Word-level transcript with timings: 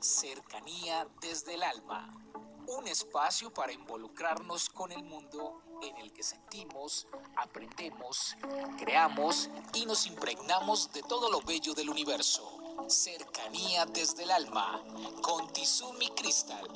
Cercanía 0.00 1.06
desde 1.20 1.54
el 1.54 1.62
alma. 1.62 2.14
Un 2.66 2.88
espacio 2.88 3.52
para 3.52 3.72
involucrarnos 3.72 4.70
con 4.70 4.90
el 4.92 5.02
mundo 5.02 5.62
en 5.82 5.96
el 5.98 6.12
que 6.12 6.22
sentimos, 6.22 7.06
aprendemos, 7.36 8.36
creamos 8.78 9.50
y 9.74 9.84
nos 9.86 10.06
impregnamos 10.06 10.92
de 10.92 11.02
todo 11.02 11.30
lo 11.30 11.40
bello 11.42 11.74
del 11.74 11.90
universo. 11.90 12.58
Cercanía 12.88 13.86
desde 13.86 14.24
el 14.24 14.30
alma. 14.30 14.82
Con 15.22 15.52
Tizumi 15.52 16.08
Crystal. 16.10 16.68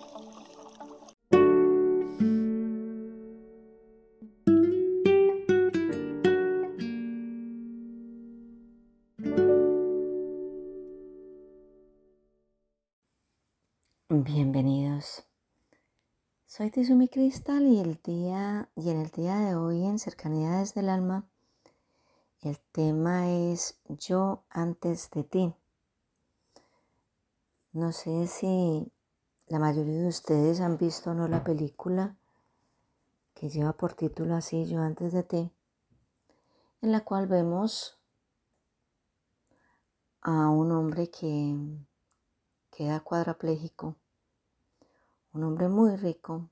Bienvenidos. 14.25 15.25
Soy 16.45 16.73
Tizumi 16.73 17.09
Cristal 17.09 17.65
y 17.69 17.79
el 17.79 18.01
día 18.03 18.69
y 18.75 18.91
en 18.91 19.01
el 19.01 19.11
día 19.11 19.37
de 19.37 19.55
hoy 19.55 19.85
en 19.85 20.01
Cercanidades 20.01 20.75
del 20.75 20.89
Alma 20.89 21.29
el 22.41 22.59
tema 22.73 23.31
es 23.31 23.81
Yo 23.87 24.43
antes 24.51 25.13
de 25.13 25.23
ti. 25.23 25.55
No 27.73 27.93
sé 27.93 28.27
si 28.27 28.91
la 29.47 29.61
mayoría 29.61 30.01
de 30.01 30.09
ustedes 30.09 30.61
han 30.61 30.79
visto 30.79 31.13
o 31.13 31.15
no 31.15 31.29
la 31.29 31.45
película 31.45 32.17
que 33.35 33.49
lleva 33.51 33.73
por 33.75 33.95
título 33.95 34.35
así 34.35 34.67
Yo 34.67 34.81
antes 34.81 35.13
de 35.13 35.23
ti, 35.23 35.53
en 36.83 36.91
la 36.91 37.05
cual 37.05 37.29
vemos 37.29 38.01
a 40.23 40.49
un 40.51 40.73
hombre 40.73 41.09
que 41.09 41.55
queda 42.73 42.99
cuadrapléjico, 42.99 43.95
un 45.39 45.45
hombre 45.45 45.69
muy 45.69 45.95
rico, 45.95 46.51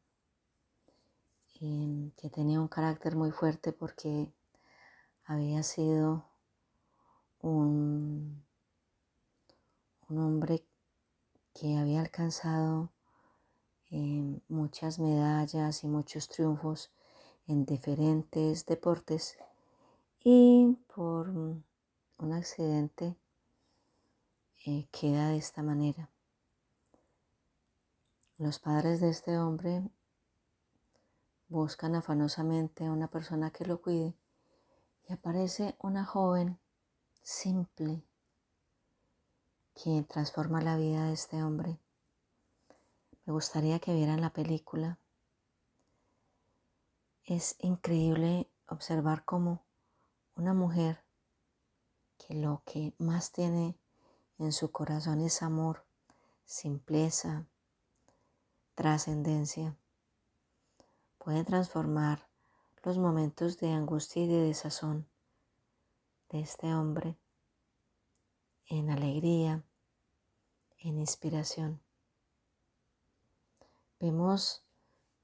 em, 1.61 2.13
que 2.13 2.31
tenía 2.31 2.61
un 2.61 2.69
carácter 2.69 3.17
muy 3.17 3.33
fuerte 3.33 3.73
porque 3.73 4.33
había 5.25 5.65
sido 5.65 6.25
un, 7.41 8.45
un 10.09 10.19
hombre 10.19 10.65
que 11.53 11.77
había 11.77 12.01
alcanzado 12.01 12.93
em, 13.91 14.39
muchas 14.49 15.01
medallas 15.01 15.83
y 15.83 15.89
muchos 15.89 16.29
triunfos 16.29 16.93
en 17.49 17.65
diferentes 17.65 18.67
deportes 18.67 19.37
y 20.23 20.79
por 20.95 21.29
un 21.31 22.33
accidente 22.33 23.17
eh, 24.65 24.87
queda 24.93 25.31
de 25.31 25.39
esta 25.39 25.65
manera. 25.65 26.09
Los 28.39 28.59
padres 28.59 29.01
de 29.01 29.09
este 29.09 29.39
hombre 29.39 29.83
buscan 31.49 31.95
afanosamente 31.95 32.85
a 32.85 32.93
una 32.93 33.09
persona 33.09 33.51
que 33.51 33.65
lo 33.65 33.81
cuide 33.81 34.15
y 35.09 35.15
aparece 35.15 35.75
una 35.79 36.05
joven 36.05 36.59
simple 37.23 38.05
que 39.75 40.05
transforma 40.07 40.61
la 40.61 40.77
vida 40.77 41.07
de 41.07 41.15
este 41.15 41.43
hombre. 41.43 41.79
Me 43.25 43.33
gustaría 43.33 43.79
que 43.79 43.95
vieran 43.95 44.21
la 44.21 44.35
película. 44.35 44.99
Es 47.25 47.57
increíble 47.61 48.51
observar 48.69 49.25
cómo 49.25 49.63
una 50.35 50.53
mujer 50.53 51.03
que 52.19 52.35
lo 52.35 52.61
que 52.67 52.93
más 52.99 53.33
tiene 53.33 53.79
en 54.39 54.53
su 54.53 54.71
corazón 54.71 55.23
es 55.23 55.43
amor, 55.43 55.87
simpleza, 56.45 57.47
trascendencia. 58.77 59.75
Puede 61.19 61.45
transformar 61.45 62.29
los 62.85 62.99
momentos 62.99 63.59
de 63.59 63.73
angustia 63.73 64.23
y 64.23 64.29
de 64.29 64.43
desazón 64.43 65.09
de 66.29 66.41
este 66.41 66.73
hombre 66.75 67.17
en 68.67 68.91
alegría, 68.91 69.65
en 70.79 70.99
inspiración. 70.99 71.81
Vemos 73.99 74.63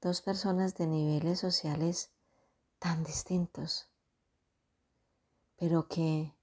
dos 0.01 0.21
personas 0.21 0.75
de 0.75 0.87
niveles 0.87 1.39
sociales 1.39 2.11
tan 2.79 3.03
distintos, 3.03 3.87
pero 5.57 5.87
que 5.87 6.33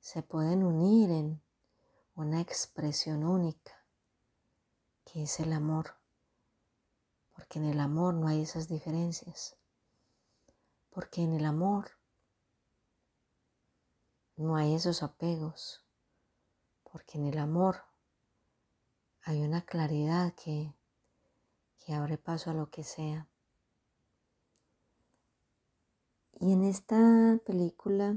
se 0.00 0.22
pueden 0.22 0.64
unir 0.64 1.10
en 1.10 1.40
una 2.14 2.42
expresión 2.42 3.24
única, 3.24 3.72
que 5.06 5.22
es 5.22 5.40
el 5.40 5.54
amor 5.54 5.99
porque 7.50 7.66
en 7.66 7.72
el 7.72 7.80
amor 7.80 8.14
no 8.14 8.28
hay 8.28 8.42
esas 8.42 8.68
diferencias, 8.68 9.56
porque 10.88 11.22
en 11.22 11.34
el 11.34 11.44
amor 11.44 11.90
no 14.36 14.54
hay 14.54 14.72
esos 14.72 15.02
apegos, 15.02 15.84
porque 16.84 17.18
en 17.18 17.26
el 17.26 17.38
amor 17.38 17.82
hay 19.22 19.42
una 19.42 19.62
claridad 19.62 20.32
que, 20.34 20.72
que 21.84 21.92
abre 21.92 22.18
paso 22.18 22.52
a 22.52 22.54
lo 22.54 22.70
que 22.70 22.84
sea. 22.84 23.28
Y 26.38 26.52
en 26.52 26.62
esta 26.62 27.40
película 27.44 28.16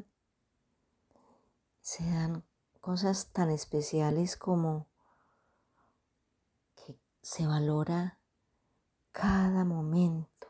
se 1.81 2.07
dan 2.07 2.45
cosas 2.81 3.31
tan 3.33 3.49
especiales 3.49 4.37
como 4.37 4.85
que 6.75 6.99
se 7.23 7.47
valora 7.47 8.19
cada 9.13 9.63
momento, 9.63 10.47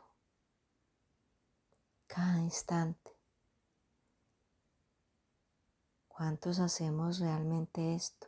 cada 2.06 2.40
instante. 2.40 3.12
¿Cuántos 6.08 6.58
hacemos 6.60 7.18
realmente 7.18 7.94
esto? 7.94 8.26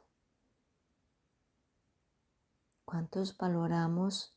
¿Cuántos 2.85 3.37
valoramos 3.39 4.35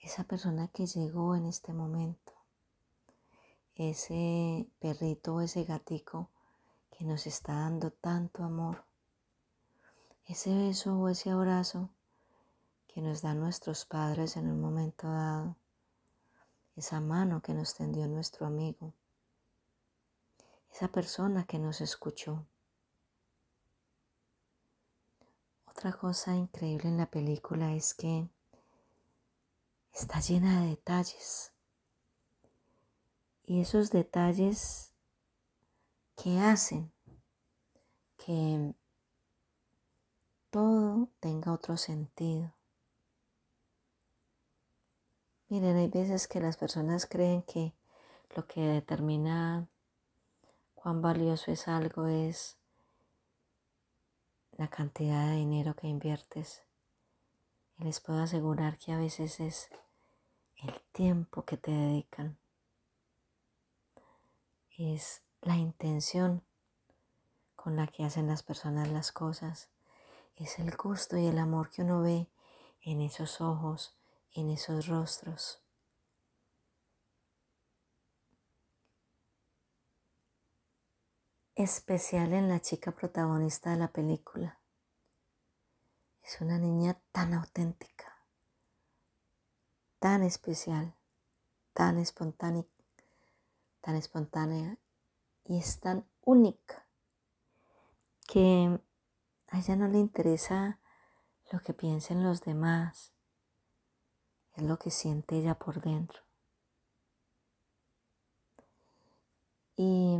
esa 0.00 0.24
persona 0.24 0.68
que 0.68 0.86
llegó 0.86 1.34
en 1.34 1.46
este 1.46 1.72
momento? 1.72 2.34
Ese 3.74 4.68
perrito 4.80 5.36
o 5.36 5.40
ese 5.40 5.64
gatico 5.64 6.28
que 6.90 7.06
nos 7.06 7.26
está 7.26 7.54
dando 7.54 7.90
tanto 7.90 8.44
amor. 8.44 8.84
Ese 10.26 10.54
beso 10.54 10.94
o 11.00 11.08
ese 11.08 11.30
abrazo 11.30 11.88
que 12.94 13.00
nos 13.00 13.22
dan 13.22 13.40
nuestros 13.40 13.86
padres 13.86 14.36
en 14.36 14.48
un 14.48 14.60
momento 14.60 15.08
dado, 15.08 15.56
esa 16.76 17.00
mano 17.00 17.42
que 17.42 17.52
nos 17.52 17.74
tendió 17.74 18.06
nuestro 18.06 18.46
amigo, 18.46 18.94
esa 20.72 20.86
persona 20.86 21.44
que 21.44 21.58
nos 21.58 21.80
escuchó. 21.80 22.46
Otra 25.66 25.92
cosa 25.92 26.36
increíble 26.36 26.88
en 26.88 26.96
la 26.96 27.10
película 27.10 27.74
es 27.74 27.94
que 27.94 28.28
está 29.92 30.20
llena 30.20 30.60
de 30.60 30.68
detalles. 30.68 31.52
Y 33.44 33.60
esos 33.60 33.90
detalles 33.90 34.92
que 36.14 36.38
hacen 36.38 36.92
que 38.24 38.72
todo 40.50 41.08
tenga 41.18 41.52
otro 41.52 41.76
sentido. 41.76 42.54
Miren, 45.48 45.76
hay 45.76 45.88
veces 45.88 46.26
que 46.26 46.40
las 46.40 46.56
personas 46.56 47.06
creen 47.06 47.42
que 47.42 47.74
lo 48.34 48.46
que 48.46 48.60
determina 48.60 49.68
cuán 50.74 51.02
valioso 51.02 51.50
es 51.50 51.68
algo 51.68 52.06
es 52.06 52.56
la 54.56 54.68
cantidad 54.68 55.28
de 55.28 55.36
dinero 55.36 55.74
que 55.74 55.86
inviertes. 55.86 56.62
Y 57.78 57.84
les 57.84 58.00
puedo 58.00 58.20
asegurar 58.20 58.78
que 58.78 58.92
a 58.92 58.98
veces 58.98 59.40
es 59.40 59.68
el 60.56 60.80
tiempo 60.92 61.44
que 61.44 61.56
te 61.56 61.70
dedican. 61.70 62.38
Es 64.76 65.22
la 65.42 65.56
intención 65.56 66.42
con 67.54 67.76
la 67.76 67.86
que 67.86 68.04
hacen 68.04 68.26
las 68.26 68.42
personas 68.42 68.88
las 68.88 69.12
cosas. 69.12 69.68
Es 70.36 70.58
el 70.58 70.76
gusto 70.76 71.16
y 71.16 71.26
el 71.26 71.38
amor 71.38 71.70
que 71.70 71.82
uno 71.82 72.02
ve 72.02 72.28
en 72.82 73.00
esos 73.00 73.40
ojos, 73.40 73.96
en 74.34 74.50
esos 74.50 74.86
rostros. 74.88 75.62
Especial 81.54 82.32
en 82.32 82.48
la 82.48 82.60
chica 82.60 82.90
protagonista 82.90 83.70
de 83.70 83.76
la 83.76 83.92
película. 83.92 84.60
Es 86.22 86.40
una 86.40 86.58
niña 86.58 87.00
tan 87.12 87.32
auténtica, 87.32 88.26
tan 90.00 90.22
especial, 90.22 90.96
tan 91.72 91.98
espontánea, 91.98 92.64
tan 93.80 93.94
espontánea 93.94 94.78
y 95.44 95.58
es 95.58 95.78
tan 95.80 96.08
única 96.22 96.84
que 98.26 98.80
A 99.48 99.58
ella 99.58 99.76
no 99.76 99.86
le 99.86 99.98
interesa 99.98 100.80
lo 101.52 101.60
que 101.60 101.74
piensen 101.74 102.24
los 102.24 102.40
demás, 102.40 103.13
es 104.56 104.62
lo 104.62 104.78
que 104.78 104.90
siente 104.90 105.36
ella 105.36 105.54
por 105.54 105.80
dentro. 105.80 106.20
Y 109.76 110.16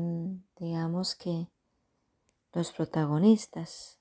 digamos 0.57 1.15
que 1.15 1.49
los 2.53 2.73
protagonistas 2.73 3.99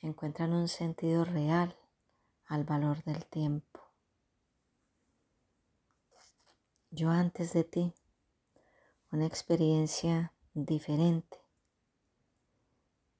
encuentran 0.00 0.52
un 0.52 0.68
sentido 0.68 1.24
real 1.24 1.76
al 2.46 2.64
valor 2.64 3.02
del 3.04 3.24
tiempo. 3.26 3.80
Yo 6.90 7.10
antes 7.10 7.52
de 7.52 7.64
ti, 7.64 7.94
una 9.10 9.26
experiencia 9.26 10.32
diferente 10.54 11.38